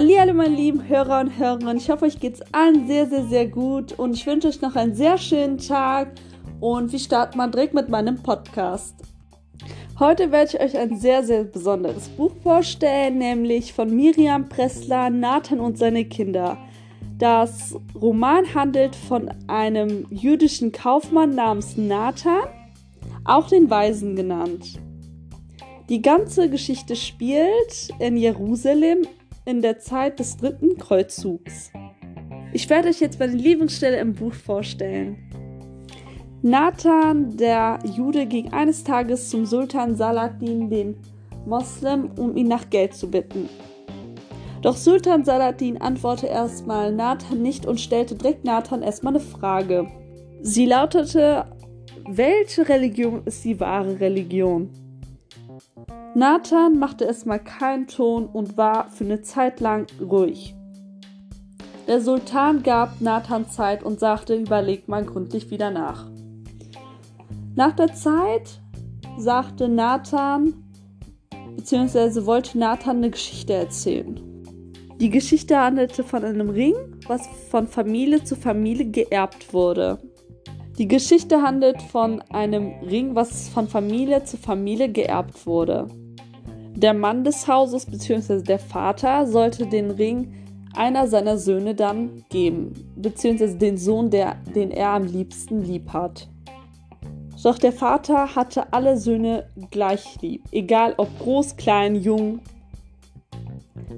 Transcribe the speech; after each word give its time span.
Hallo 0.00 0.32
meine 0.32 0.54
lieben 0.54 0.86
Hörer 0.86 1.22
und 1.22 1.36
Hörerinnen, 1.38 1.76
ich 1.76 1.90
hoffe 1.90 2.04
euch 2.04 2.20
geht's 2.20 2.40
allen 2.52 2.86
sehr, 2.86 3.06
sehr, 3.06 3.24
sehr 3.24 3.48
gut 3.48 3.98
und 3.98 4.14
ich 4.14 4.24
wünsche 4.28 4.46
euch 4.46 4.60
noch 4.60 4.76
einen 4.76 4.94
sehr 4.94 5.18
schönen 5.18 5.58
Tag 5.58 6.12
und 6.60 6.92
wir 6.92 7.00
starten 7.00 7.36
mal 7.36 7.50
direkt 7.50 7.74
mit 7.74 7.88
meinem 7.88 8.22
Podcast. 8.22 8.94
Heute 9.98 10.30
werde 10.30 10.52
ich 10.54 10.60
euch 10.60 10.78
ein 10.78 10.96
sehr, 11.00 11.24
sehr 11.24 11.42
besonderes 11.42 12.10
Buch 12.10 12.30
vorstellen, 12.44 13.18
nämlich 13.18 13.72
von 13.72 13.90
Miriam 13.90 14.48
Pressler, 14.48 15.10
Nathan 15.10 15.58
und 15.58 15.78
seine 15.78 16.04
Kinder. 16.04 16.56
Das 17.18 17.74
Roman 18.00 18.54
handelt 18.54 18.94
von 18.94 19.28
einem 19.48 20.06
jüdischen 20.10 20.70
Kaufmann 20.70 21.34
namens 21.34 21.76
Nathan, 21.76 22.44
auch 23.24 23.48
den 23.48 23.68
Weisen 23.68 24.14
genannt. 24.14 24.78
Die 25.88 26.02
ganze 26.02 26.48
Geschichte 26.48 26.94
spielt 26.94 27.88
in 27.98 28.16
Jerusalem 28.16 28.98
in 29.48 29.62
der 29.62 29.78
Zeit 29.78 30.20
des 30.20 30.36
dritten 30.36 30.76
Kreuzzugs. 30.76 31.72
Ich 32.52 32.68
werde 32.68 32.88
euch 32.90 33.00
jetzt 33.00 33.18
meine 33.18 33.32
Lieblingsstelle 33.32 33.98
im 33.98 34.12
Buch 34.12 34.34
vorstellen. 34.34 35.16
Nathan, 36.42 37.34
der 37.38 37.78
Jude, 37.96 38.26
ging 38.26 38.52
eines 38.52 38.84
Tages 38.84 39.30
zum 39.30 39.46
Sultan 39.46 39.96
Saladin, 39.96 40.68
den 40.68 40.98
Moslem, 41.46 42.10
um 42.18 42.36
ihn 42.36 42.48
nach 42.48 42.68
Geld 42.68 42.92
zu 42.92 43.10
bitten. 43.10 43.48
Doch 44.60 44.76
Sultan 44.76 45.24
Saladin 45.24 45.80
antwortete 45.80 46.26
erstmal 46.26 46.92
Nathan 46.92 47.40
nicht 47.40 47.64
und 47.64 47.80
stellte 47.80 48.16
direkt 48.16 48.44
Nathan 48.44 48.82
erstmal 48.82 49.14
eine 49.14 49.24
Frage. 49.24 49.88
Sie 50.42 50.66
lautete, 50.66 51.46
welche 52.06 52.68
Religion 52.68 53.22
ist 53.24 53.46
die 53.46 53.58
wahre 53.58 53.98
Religion? 53.98 54.68
Nathan 56.18 56.80
machte 56.80 57.04
erstmal 57.04 57.38
keinen 57.38 57.86
Ton 57.86 58.26
und 58.26 58.56
war 58.56 58.90
für 58.90 59.04
eine 59.04 59.22
Zeit 59.22 59.60
lang 59.60 59.86
ruhig. 60.00 60.52
Der 61.86 62.00
Sultan 62.00 62.64
gab 62.64 63.00
Nathan 63.00 63.48
Zeit 63.48 63.84
und 63.84 64.00
sagte, 64.00 64.34
überleg 64.34 64.88
mal 64.88 65.04
gründlich 65.04 65.52
wieder 65.52 65.70
nach. 65.70 66.10
Nach 67.54 67.70
der 67.70 67.94
Zeit 67.94 68.60
sagte 69.16 69.68
Nathan, 69.68 70.54
beziehungsweise 71.54 72.26
wollte 72.26 72.58
Nathan 72.58 72.96
eine 72.96 73.10
Geschichte 73.10 73.52
erzählen. 73.52 74.18
Die 75.00 75.10
Geschichte 75.10 75.56
handelte 75.56 76.02
von 76.02 76.24
einem 76.24 76.50
Ring, 76.50 76.74
was 77.06 77.28
von 77.48 77.68
Familie 77.68 78.24
zu 78.24 78.34
Familie 78.34 78.90
geerbt 78.90 79.54
wurde. 79.54 80.00
Die 80.78 80.88
Geschichte 80.88 81.42
handelt 81.42 81.80
von 81.80 82.20
einem 82.22 82.72
Ring, 82.82 83.14
was 83.14 83.48
von 83.48 83.68
Familie 83.68 84.24
zu 84.24 84.36
Familie 84.36 84.88
geerbt 84.88 85.46
wurde. 85.46 85.86
Der 86.78 86.94
Mann 86.94 87.24
des 87.24 87.48
Hauses 87.48 87.86
bzw. 87.86 88.40
der 88.40 88.60
Vater 88.60 89.26
sollte 89.26 89.66
den 89.66 89.90
Ring 89.90 90.32
einer 90.76 91.08
seiner 91.08 91.36
Söhne 91.36 91.74
dann 91.74 92.24
geben, 92.28 92.72
beziehungsweise 92.94 93.56
den 93.56 93.76
Sohn, 93.76 94.10
der, 94.10 94.36
den 94.54 94.70
er 94.70 94.90
am 94.90 95.04
liebsten 95.04 95.64
lieb 95.64 95.92
hat. 95.92 96.28
Doch 97.42 97.58
der 97.58 97.72
Vater 97.72 98.36
hatte 98.36 98.72
alle 98.72 98.96
Söhne 98.96 99.48
gleich 99.72 100.22
lieb, 100.22 100.44
egal 100.52 100.94
ob 100.98 101.08
groß, 101.18 101.56
klein, 101.56 101.96
jung. 101.96 102.42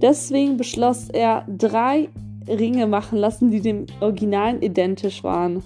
Deswegen 0.00 0.56
beschloss 0.56 1.08
er, 1.08 1.46
drei 1.48 2.08
Ringe 2.46 2.86
machen 2.86 3.18
lassen, 3.18 3.50
die 3.50 3.60
dem 3.60 3.86
Originalen 3.98 4.62
identisch 4.62 5.24
waren. 5.24 5.64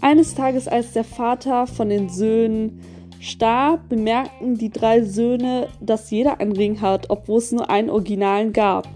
Eines 0.00 0.36
Tages, 0.36 0.68
als 0.68 0.92
der 0.92 1.02
Vater 1.02 1.66
von 1.66 1.88
den 1.88 2.08
Söhnen 2.08 2.80
starb, 3.20 3.88
bemerkten 3.88 4.56
die 4.56 4.70
drei 4.70 5.02
Söhne, 5.02 5.68
dass 5.80 6.10
jeder 6.10 6.40
einen 6.40 6.52
Ring 6.52 6.80
hat, 6.80 7.10
obwohl 7.10 7.38
es 7.38 7.52
nur 7.52 7.70
einen 7.70 7.90
Originalen 7.90 8.52
gab. 8.52 8.88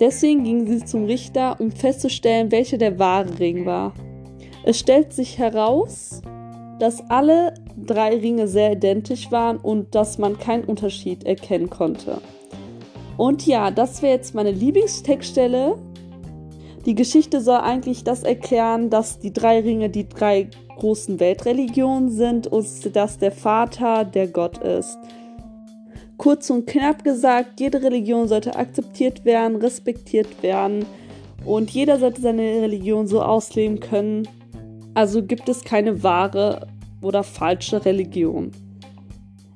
Deswegen 0.00 0.44
gingen 0.44 0.66
sie 0.68 0.84
zum 0.84 1.04
Richter, 1.04 1.60
um 1.60 1.72
festzustellen, 1.72 2.52
welcher 2.52 2.78
der 2.78 2.98
wahre 2.98 3.38
Ring 3.38 3.66
war. 3.66 3.92
Es 4.64 4.78
stellt 4.78 5.12
sich 5.12 5.38
heraus, 5.38 6.22
dass 6.78 7.02
alle 7.10 7.54
drei 7.76 8.16
Ringe 8.16 8.46
sehr 8.46 8.72
identisch 8.72 9.30
waren 9.32 9.56
und 9.56 9.94
dass 9.94 10.18
man 10.18 10.38
keinen 10.38 10.64
Unterschied 10.64 11.24
erkennen 11.24 11.68
konnte. 11.68 12.20
Und 13.16 13.46
ja, 13.46 13.72
das 13.72 14.00
wäre 14.00 14.14
jetzt 14.14 14.34
meine 14.34 14.52
Lieblingstextstelle. 14.52 15.76
Die 16.88 16.94
Geschichte 16.94 17.42
soll 17.42 17.58
eigentlich 17.58 18.02
das 18.02 18.22
erklären, 18.22 18.88
dass 18.88 19.18
die 19.18 19.30
drei 19.30 19.60
Ringe 19.60 19.90
die 19.90 20.08
drei 20.08 20.48
großen 20.78 21.20
Weltreligionen 21.20 22.08
sind 22.08 22.46
und 22.46 22.96
dass 22.96 23.18
der 23.18 23.30
Vater 23.30 24.06
der 24.06 24.26
Gott 24.26 24.56
ist. 24.56 24.96
Kurz 26.16 26.48
und 26.48 26.66
knapp 26.66 27.04
gesagt, 27.04 27.60
jede 27.60 27.82
Religion 27.82 28.26
sollte 28.26 28.56
akzeptiert 28.56 29.26
werden, 29.26 29.56
respektiert 29.56 30.42
werden 30.42 30.86
und 31.44 31.68
jeder 31.68 31.98
sollte 31.98 32.22
seine 32.22 32.62
Religion 32.62 33.06
so 33.06 33.20
ausleben 33.20 33.80
können. 33.80 34.26
Also 34.94 35.22
gibt 35.22 35.50
es 35.50 35.64
keine 35.64 36.02
wahre 36.02 36.68
oder 37.02 37.22
falsche 37.22 37.84
Religion. 37.84 38.50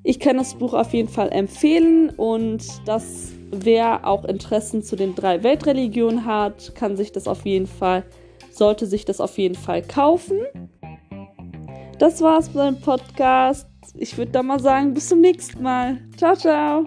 Ich 0.03 0.21
kann 0.21 0.37
das 0.37 0.53
Buch 0.53 0.75
auf 0.75 0.93
jeden 0.93 1.09
Fall 1.09 1.33
empfehlen 1.33 2.11
und 2.11 2.63
das 2.85 3.33
wer 3.53 4.07
auch 4.07 4.25
Interessen 4.25 4.83
zu 4.83 4.97
den 4.97 5.15
drei 5.15 5.43
Weltreligionen 5.43 6.25
hat, 6.25 6.75
kann 6.75 6.97
sich 6.97 7.13
das 7.13 7.29
auf 7.29 7.45
jeden 7.45 7.67
Fall, 7.67 8.05
sollte 8.51 8.87
sich 8.87 9.05
das 9.05 9.21
auf 9.21 9.39
jeden 9.39 9.55
Fall 9.55 9.83
kaufen. 9.83 10.41
Das 11.99 12.21
war's 12.21 12.53
mit 12.53 12.65
dem 12.65 12.81
Podcast. 12.81 13.69
Ich 13.95 14.17
würde 14.19 14.33
da 14.33 14.43
mal 14.43 14.59
sagen, 14.59 14.95
bis 14.95 15.09
zum 15.09 15.21
nächsten 15.21 15.63
Mal. 15.63 15.99
Ciao, 16.17 16.35
ciao. 16.35 16.87